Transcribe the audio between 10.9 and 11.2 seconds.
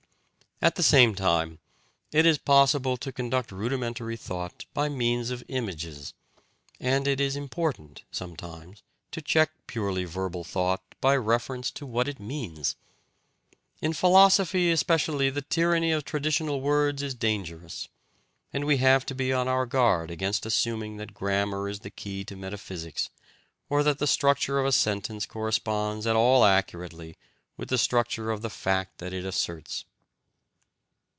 by